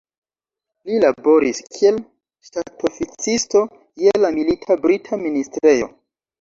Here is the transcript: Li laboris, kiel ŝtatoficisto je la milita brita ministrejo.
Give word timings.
Li 0.87 0.95
laboris, 1.03 1.59
kiel 1.75 1.99
ŝtatoficisto 2.49 3.63
je 4.07 4.17
la 4.27 4.35
milita 4.41 4.81
brita 4.89 5.25
ministrejo. 5.29 5.95